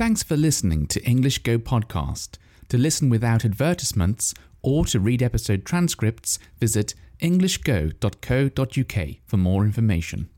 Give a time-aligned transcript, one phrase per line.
[0.00, 2.38] Thanks for listening to English Go Podcast.
[2.70, 10.30] To listen without advertisements or to read episode transcripts, visit englishgo.co.uk for more information.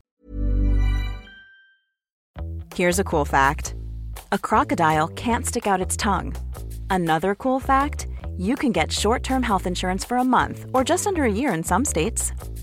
[2.75, 3.75] Here's a cool fact
[4.33, 6.35] a crocodile can't stick out its tongue.
[6.89, 11.07] Another cool fact you can get short term health insurance for a month or just
[11.07, 12.33] under a year in some states.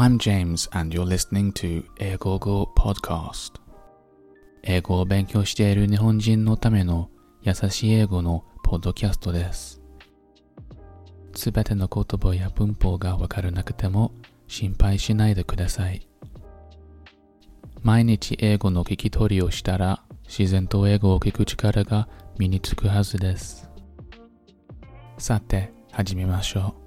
[0.00, 3.60] I'm James, and you're listening to 英語語 Podcast.
[4.62, 7.10] 英語を勉強している日本人のための
[7.42, 9.82] 優しい英語のポッドキャストです。
[11.36, 14.12] すべての言葉や文法がわからなくても
[14.46, 16.08] 心配しないでください。
[17.82, 23.68] 毎日英語の聞き取りをしたら自然と英語を聞く力が身につくはずです。
[25.18, 26.79] さて、始めましょう。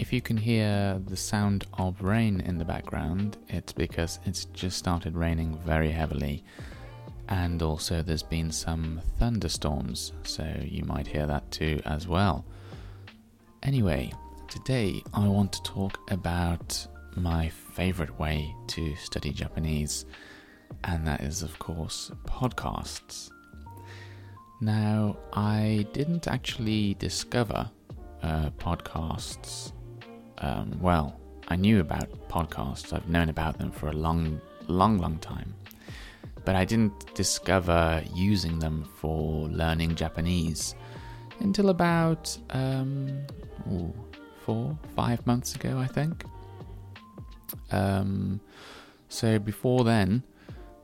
[0.00, 4.78] If you can hear the sound of rain in the background, it's because it's just
[4.78, 6.42] started raining very heavily.
[7.28, 12.46] And also, there's been some thunderstorms, so you might hear that too as well.
[13.62, 14.10] Anyway,
[14.48, 20.06] today I want to talk about my favorite way to study Japanese,
[20.84, 23.30] and that is, of course, podcasts.
[24.62, 27.70] Now, I didn't actually discover
[28.22, 29.72] uh, podcasts
[30.40, 32.92] um, well, I knew about podcasts.
[32.92, 35.54] I've known about them for a long, long, long time.
[36.44, 40.74] But I didn't discover using them for learning Japanese
[41.40, 43.26] until about um,
[43.70, 43.92] ooh,
[44.44, 46.24] four, five months ago, I think.
[47.72, 48.40] Um,
[49.08, 50.22] so before then,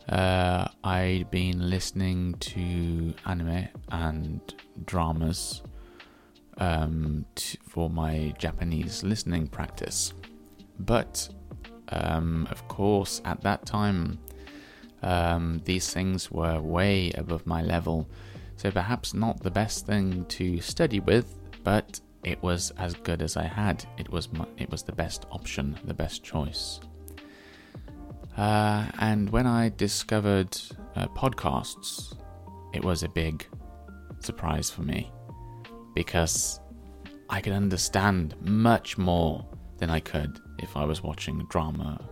[0.09, 4.41] uh, I'd been listening to anime and
[4.84, 5.62] dramas
[6.59, 7.25] um,
[7.69, 10.12] for my Japanese listening practice.
[10.78, 11.28] But
[11.91, 14.19] um, of course, at that time,
[15.03, 18.09] um, these things were way above my level,
[18.56, 23.37] so perhaps not the best thing to study with, but it was as good as
[23.37, 23.84] I had.
[23.99, 26.81] It was my, it was the best option, the best choice.
[28.37, 30.59] Uh, and when I discovered
[30.97, 32.17] uh, podcasts,
[32.75, 33.47] it was a big
[34.21, 35.11] surprise for me
[35.96, 36.60] because
[37.30, 39.44] I could understand much more
[39.78, 42.06] than I could if I was watching drama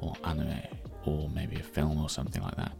[0.00, 0.60] or anime
[1.06, 2.72] or maybe a film or something like that.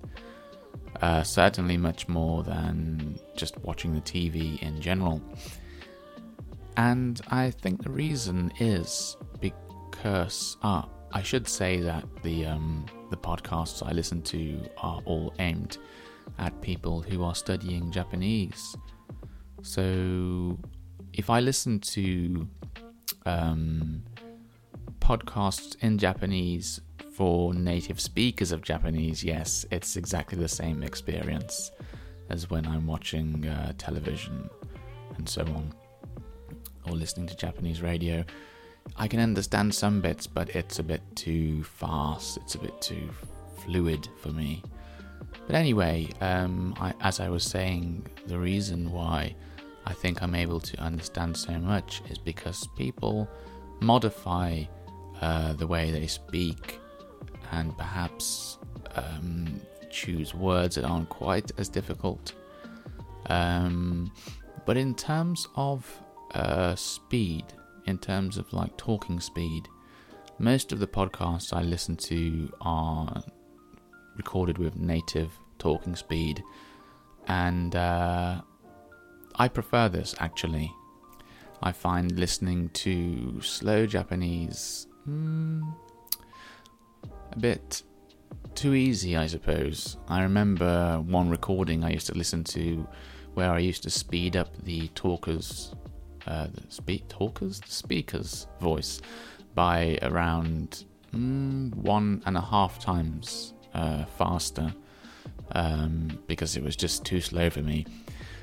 [1.01, 5.23] Uh, certainly, much more than just watching the TV in general.
[6.77, 13.17] And I think the reason is because ah, I should say that the um, the
[13.17, 15.79] podcasts I listen to are all aimed
[16.39, 18.77] at people who are studying Japanese.
[19.63, 20.59] So
[21.13, 22.49] if I listen to
[23.27, 24.03] um,
[25.01, 26.81] podcasts in Japanese
[27.13, 31.71] for native speakers of Japanese, yes, it's exactly the same experience
[32.29, 34.49] as when I'm watching uh, television
[35.19, 35.75] and so on,
[36.87, 38.25] or listening to Japanese radio.
[38.97, 43.11] I can understand some bits, but it's a bit too fast, it's a bit too
[43.65, 44.63] fluid for me.
[45.51, 49.35] But anyway, um, I, as I was saying, the reason why
[49.85, 53.29] I think I'm able to understand so much is because people
[53.81, 54.63] modify
[55.21, 56.79] uh, the way they speak
[57.51, 58.59] and perhaps
[58.95, 59.61] um,
[59.91, 62.33] choose words that aren't quite as difficult.
[63.27, 64.13] Um,
[64.67, 65.85] but in terms of
[66.33, 67.45] uh, speed
[67.87, 69.69] in terms of like talking speed.
[70.39, 73.23] Most of the podcasts I listen to are
[74.23, 76.43] recorded with native talking speed,
[77.27, 78.43] and uh,
[79.37, 80.69] I prefer this actually.
[81.63, 85.63] I find listening to slow Japanese mm,
[87.33, 87.83] a bit
[88.55, 89.97] too easy, I suppose.
[90.09, 92.87] I remember one recording I used to listen to
[93.35, 95.75] where I used to speed up the talker's,
[96.27, 99.01] uh, the speak talkers, the speaker's voice
[99.55, 100.85] by around
[101.15, 104.73] mm, one and a half times uh, faster
[105.53, 107.87] um, because it was just too slow for me.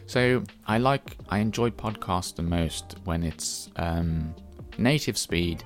[0.06, 4.33] So I like, I enjoy podcasts the most when it's um,
[4.77, 5.63] native speed,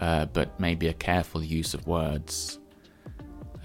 [0.00, 2.58] uh, but maybe a careful use of words.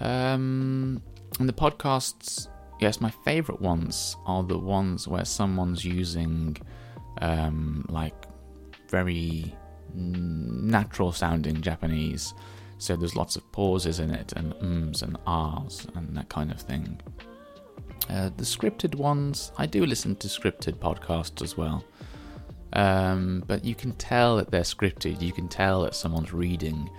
[0.00, 1.02] Um,
[1.40, 2.48] and the podcasts,
[2.80, 6.56] yes, my favorite ones are the ones where someone's using
[7.22, 8.26] um, like
[8.90, 9.54] very
[9.94, 12.34] natural sounding Japanese.
[12.78, 16.60] So there's lots of pauses in it, and ums and ahs, and that kind of
[16.60, 17.00] thing.
[18.08, 21.84] Uh, the scripted ones, I do listen to scripted podcasts as well.
[22.72, 25.20] Um, but you can tell that they're scripted.
[25.20, 26.90] You can tell that someone's reading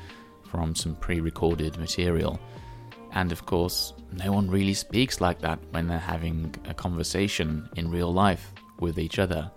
[0.50, 2.40] from some pre recorded material.
[3.14, 7.90] And of course, no one really speaks like that when they're having a conversation in
[7.90, 9.52] real life with each other.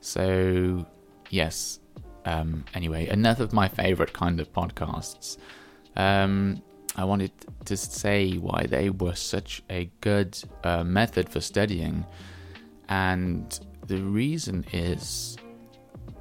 [0.00, 0.86] So,
[1.30, 1.80] yes.
[2.24, 5.36] Um, anyway, another of my favorite kind of podcasts.
[5.96, 6.62] Um,
[6.96, 7.32] I wanted
[7.64, 12.04] to say why they were such a good uh, method for studying.
[12.88, 15.36] And the reason is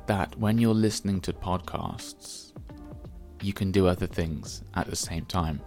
[0.08, 2.54] that when you're listening to podcasts,
[3.42, 5.62] you can do other things at the same time.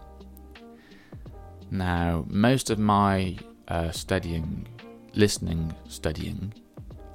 [1.71, 3.37] Now, most of my
[3.69, 4.67] uh, studying,
[5.15, 6.53] listening, studying,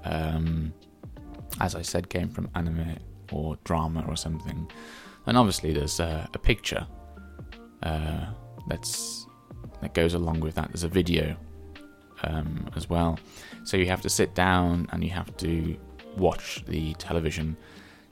[0.04, 0.74] um,
[1.60, 2.98] as I said, came from anime
[3.32, 4.70] or drama or something.
[5.26, 6.86] And obviously, there's a picture
[7.84, 8.26] uh,
[8.68, 9.28] that's
[9.82, 10.70] that goes along with that.
[10.70, 11.36] There's a video
[12.24, 13.20] um, as well,
[13.64, 15.78] so you have to sit down and you have to
[16.18, 17.56] watch the television.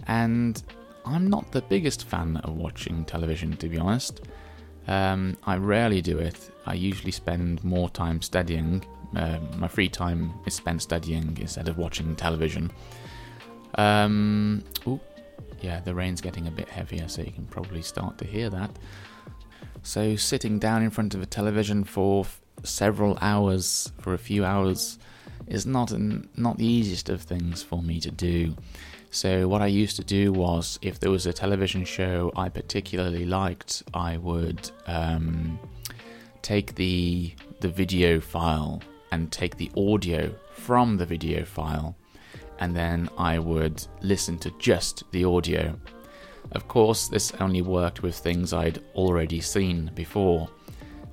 [0.08, 0.62] And
[1.06, 4.22] I'm not the biggest fan of watching television, to be honest.
[4.88, 6.52] Um, I rarely do it.
[6.66, 8.84] I usually spend more time studying.
[9.16, 12.72] Uh, my free time is spent studying instead of watching television.
[13.76, 14.64] Um,
[15.62, 18.72] yeah, the rain's getting a bit heavier, so you can probably start to hear that.
[19.84, 24.44] So, sitting down in front of a television for f- several hours, for a few
[24.44, 25.00] hours,
[25.48, 28.56] is not an, not the easiest of things for me to do.
[29.12, 33.26] So what I used to do was, if there was a television show I particularly
[33.26, 35.60] liked, I would um,
[36.42, 41.96] take the the video file and take the audio from the video file,
[42.60, 45.80] and then I would listen to just the audio.
[46.52, 50.50] Of course, this only worked with things I'd already seen before.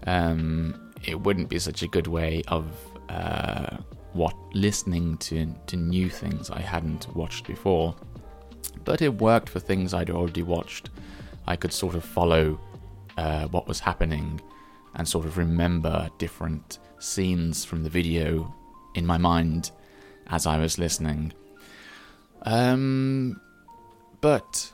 [0.06, 2.66] Um, it wouldn't be such a good way of
[3.08, 3.76] uh,
[4.12, 7.94] what listening to to new things I hadn't watched before.
[8.84, 10.90] But it worked for things I'd already watched.
[11.46, 12.58] I could sort of follow
[13.16, 14.40] uh, what was happening
[14.94, 18.52] and sort of remember different scenes from the video
[18.94, 19.70] in my mind
[20.28, 21.32] as I was listening.
[22.43, 23.40] Um,
[24.20, 24.73] but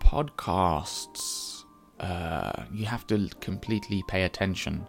[0.00, 1.64] podcasts,
[2.00, 4.86] uh, you have to completely pay attention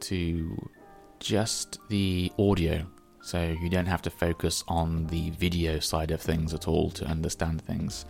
[0.00, 0.70] to
[1.18, 2.86] just the audio,
[3.22, 7.04] so you don't have to focus on the video side of things at all to
[7.04, 8.06] understand things.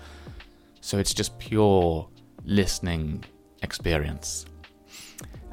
[0.81, 2.09] So it's just pure
[2.45, 3.25] listening
[3.63, 4.47] experience.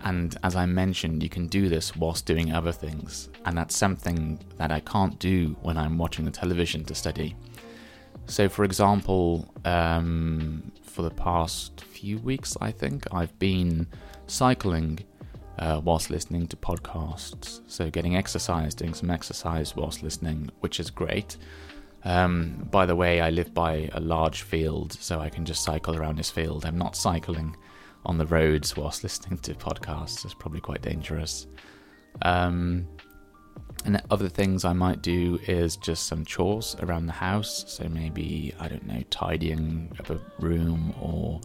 [0.04, 4.39] And as I mentioned, you can do this whilst doing other things, and that's something
[4.58, 7.36] that I can't do when I'm watching the television to study.
[8.27, 13.88] So, for example, um, for the past few weeks, I think, I've been
[14.27, 15.00] cycling
[15.60, 17.62] uh, whilst listening to podcasts.
[17.68, 21.38] So, getting exercise, doing some exercise whilst listening, which is great.
[22.04, 25.96] Um, by the way, I live by a large field, so I can just cycle
[25.96, 26.66] around this field.
[26.66, 27.56] I'm not cycling
[28.08, 30.26] on the roads whilst listening to podcasts.
[30.26, 31.46] is probably quite dangerous.
[32.24, 32.88] Um,
[33.86, 37.66] and other things I might do is just some chores around the house.
[37.68, 41.42] So maybe, I don't know, tidying up a room or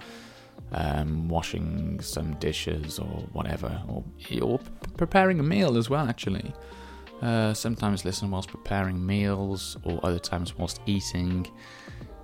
[0.73, 4.04] um, washing some dishes or whatever, or,
[4.40, 4.61] or
[4.97, 6.54] preparing a meal as well, actually.
[7.21, 11.47] Uh, sometimes listen whilst preparing meals, or other times whilst eating.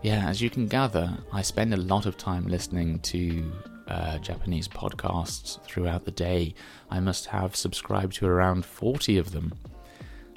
[0.03, 3.53] Yeah, as you can gather, I spend a lot of time listening to
[3.89, 6.55] uh, Japanese podcasts throughout the day.
[6.91, 9.55] I must have subscribed to around 40 of them.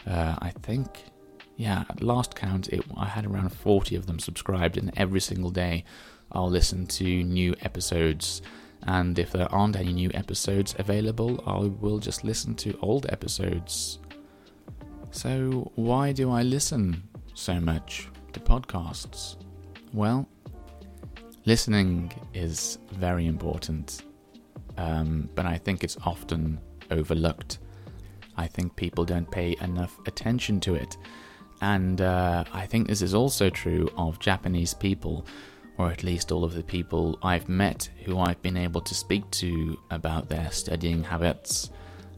[0.08, 0.88] Uh, I think,
[1.58, 5.51] yeah, at last count, it, I had around 40 of them subscribed, and every single
[5.51, 5.84] day
[6.31, 8.41] I'll listen to new episodes.
[8.84, 14.00] And if there aren't any new episodes available, I will just listen to old episodes.
[15.12, 17.03] So, why do I listen
[17.34, 19.36] so much to podcasts?
[19.93, 20.27] Well,
[21.45, 24.03] listening is very important,
[24.77, 27.60] um, but I think it's often overlooked.
[28.38, 30.98] I think people don't pay enough attention to it.
[31.62, 35.25] And uh, I think this is also true of Japanese people,
[35.77, 39.29] or at least all of the people I've met who I've been able to speak
[39.31, 41.69] to about their studying habits.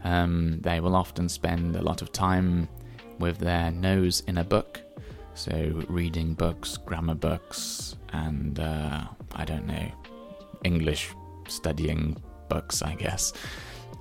[0.03, 2.67] Um, they will often spend a lot of time
[3.19, 4.81] with their nose in a book,
[5.33, 9.91] so reading books, grammar books, and uh, I don't know,
[10.63, 11.13] English
[11.47, 13.33] studying books, I guess,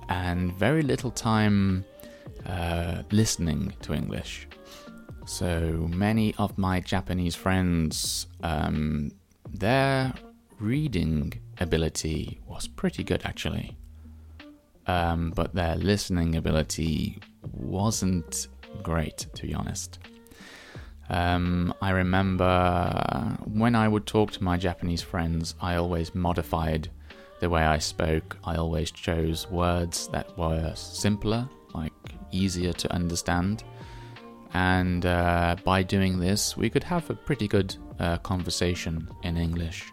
[0.09, 1.85] and very little time
[2.45, 4.47] uh, listening to English.
[5.25, 9.11] So many of my Japanese friends, um,
[9.49, 10.13] their
[10.59, 13.77] reading ability was pretty good actually.
[14.85, 17.19] Um, but their listening ability
[17.53, 18.47] wasn't
[18.81, 19.99] great, to be honest.
[21.09, 26.89] Um, I remember when I would talk to my Japanese friends, I always modified
[27.39, 28.37] the way I spoke.
[28.43, 31.93] I always chose words that were simpler, like
[32.31, 33.63] easier to understand
[34.53, 39.91] and uh, by doing this, we could have a pretty good uh, conversation in English.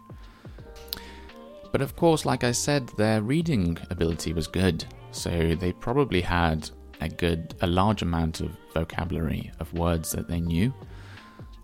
[1.72, 6.68] But of course, like I said, their reading ability was good, so they probably had
[7.00, 10.74] a good, a large amount of vocabulary of words that they knew.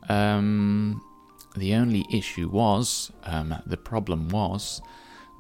[0.08, 1.02] Um,
[1.56, 4.80] the only issue was, um, the problem was,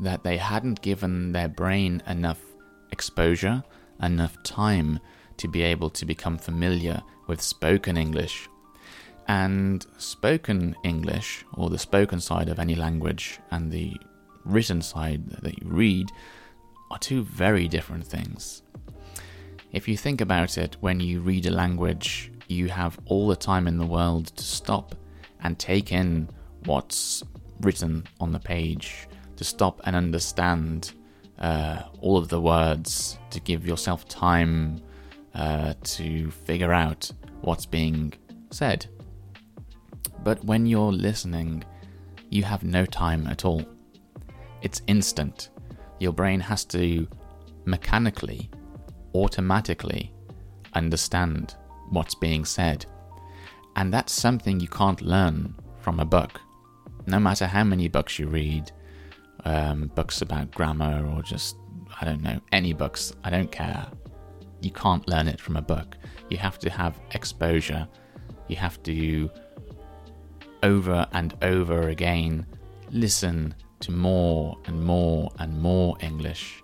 [0.00, 2.40] that they hadn't given their brain enough
[2.90, 3.62] exposure,
[4.02, 5.00] enough time
[5.36, 8.48] to be able to become familiar with spoken English.
[9.28, 13.96] And spoken English, or the spoken side of any language, and the
[14.44, 16.10] written side that you read,
[16.90, 18.62] are two very different things.
[19.72, 23.66] If you think about it, when you read a language, you have all the time
[23.66, 24.94] in the world to stop
[25.40, 26.28] and take in
[26.64, 27.22] what's
[27.60, 30.92] written on the page, to stop and understand
[31.38, 34.80] uh, all of the words, to give yourself time
[35.34, 37.10] uh, to figure out
[37.42, 38.12] what's being
[38.50, 38.86] said.
[40.22, 41.64] But when you're listening,
[42.30, 43.64] you have no time at all.
[44.62, 45.50] It's instant.
[46.00, 47.06] Your brain has to
[47.64, 48.50] mechanically,
[49.14, 50.12] automatically
[50.72, 51.54] understand
[51.90, 52.86] what's being said.
[53.76, 56.40] And that's something you can't learn from a book.
[57.06, 58.72] No matter how many books you read,
[59.44, 61.56] um, books about grammar or just,
[62.00, 63.86] I don't know, any books, I don't care
[64.60, 65.96] you can't learn it from a book.
[66.28, 67.86] You have to have exposure.
[68.48, 69.30] You have to,
[70.62, 72.46] over and over again,
[72.90, 76.62] listen to more and more and more English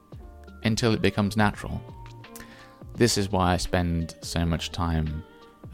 [0.64, 1.80] until it becomes natural.
[2.94, 5.24] This is why I spend so much time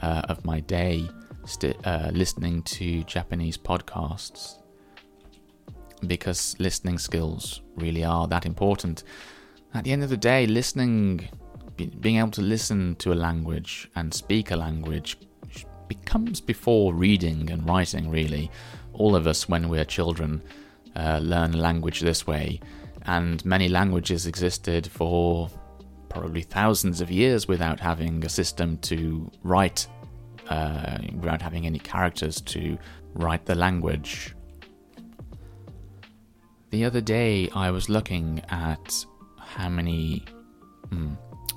[0.02, 1.08] uh, of my day
[1.44, 4.58] st- uh, listening to Japanese podcasts
[6.06, 9.02] because listening skills really are that important.
[9.74, 11.28] At the end of the day, listening
[12.00, 15.16] being able to listen to a language and speak a language
[15.88, 18.50] becomes before reading and writing, really.
[18.92, 20.42] All of us, when we're children,
[20.96, 22.60] uh, learn language this way,
[23.02, 25.48] and many languages existed for
[26.08, 29.86] probably thousands of years without having a system to write,
[30.48, 32.78] uh, without having any characters to
[33.14, 34.34] write the language.
[36.70, 39.04] The other day, I was looking at
[39.38, 40.24] how many.
[40.90, 41.14] Hmm,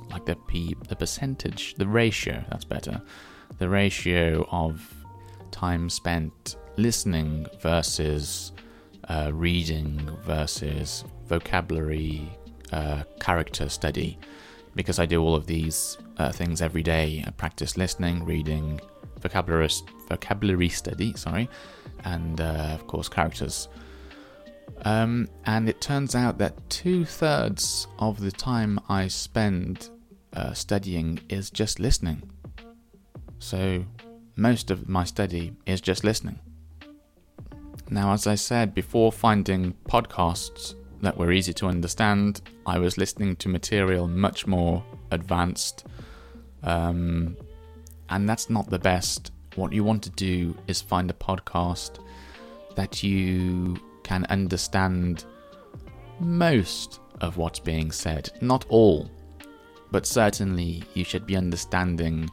[0.10, 2.44] like the p the percentage, the ratio.
[2.50, 3.02] That's better.
[3.60, 4.94] The ratio of
[5.52, 8.52] time spent listening versus
[9.10, 12.30] uh, reading versus vocabulary
[12.72, 14.18] uh, character study
[14.76, 17.24] because I do all of these uh, things every day.
[17.26, 18.80] I practice listening, reading,
[19.20, 19.70] vocabulary
[20.08, 21.50] vocabulary study, sorry,
[22.04, 23.68] and uh, of course characters.
[24.84, 29.90] Um, and it turns out that two thirds of the time I spend
[30.34, 32.24] uh, studying is just listening.
[33.40, 33.86] So,
[34.36, 36.40] most of my study is just listening.
[37.90, 43.36] Now, as I said, before finding podcasts that were easy to understand, I was listening
[43.38, 45.86] to material much more advanced.
[46.64, 47.36] Um,
[48.10, 49.32] and that's not the best.
[49.56, 52.00] What you want to do is find a podcast
[52.76, 55.26] that you can understand
[56.20, 59.10] most of what's being said, not all,
[59.92, 62.30] but certainly you should be understanding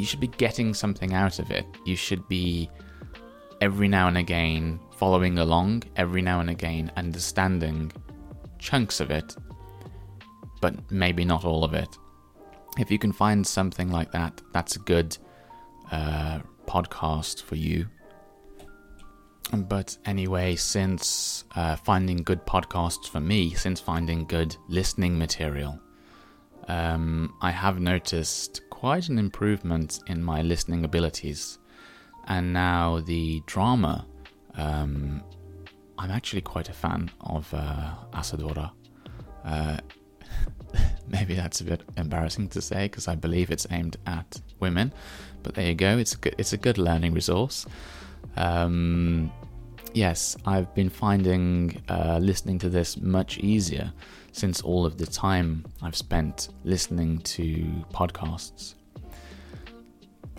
[0.00, 1.66] you should be getting something out of it.
[1.84, 2.70] You should be
[3.60, 7.90] every now and again following along, every now and again understanding
[8.58, 9.34] chunks of it,
[10.60, 11.88] but maybe not all of it.
[12.78, 15.16] If you can find something like that, that's a good
[15.90, 17.86] uh, podcast for you.
[19.54, 25.80] But anyway, since uh, finding good podcasts for me, since finding good listening material,
[26.68, 31.58] um, I have noticed quite an improvement in my listening abilities.
[32.26, 34.06] And now the drama,
[34.56, 35.22] um,
[35.98, 38.70] I'm actually quite a fan of uh, Asadora.
[39.44, 39.78] Uh,
[41.08, 44.92] maybe that's a bit embarrassing to say because I believe it's aimed at women,
[45.42, 45.98] but there you go.
[45.98, 47.66] It's a good, it's a good learning resource.
[48.36, 49.32] Um,
[49.92, 53.92] yes, I've been finding uh, listening to this much easier
[54.32, 58.74] since all of the time I've spent listening to podcasts.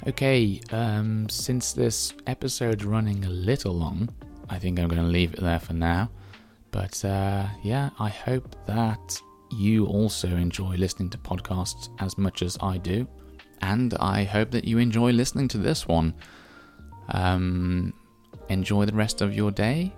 [0.07, 4.09] Okay, um, since this episode's running a little long,
[4.49, 6.09] I think I'm going to leave it there for now.
[6.71, 12.57] But uh, yeah, I hope that you also enjoy listening to podcasts as much as
[12.61, 13.07] I do.
[13.61, 16.15] And I hope that you enjoy listening to this one.
[17.09, 17.93] Um,
[18.49, 19.93] enjoy the rest of your day.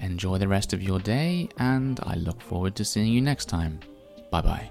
[0.00, 3.78] Enjoy the rest of your day, and I look forward to seeing you next time.
[4.32, 4.70] Bye bye.